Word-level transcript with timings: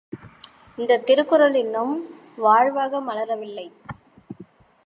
இந்தத் 0.77 1.05
திருக்குறள் 1.05 1.53
இன்னும் 1.53 1.93
வாழ்வாக 2.37 3.01
மலரவில்லை! 3.01 3.67